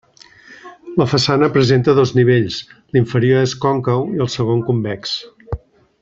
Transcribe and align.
La 1.01 1.05
façana 1.11 1.49
presenta 1.57 1.93
dos 1.99 2.13
nivells, 2.21 2.57
l'inferior 2.97 3.45
és 3.51 3.57
còncau 3.69 4.05
i 4.17 4.25
el 4.27 4.31
segon 4.41 4.69
convex. 4.71 5.13